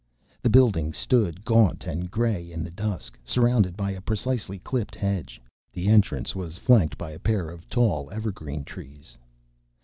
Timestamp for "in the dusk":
2.51-3.19